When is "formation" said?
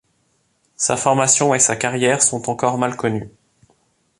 0.97-1.53